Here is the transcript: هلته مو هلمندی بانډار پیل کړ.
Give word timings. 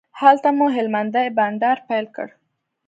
هلته 0.19 0.49
مو 0.57 0.65
هلمندی 0.75 1.27
بانډار 1.37 1.77
پیل 1.87 2.05
کړ. 2.15 2.27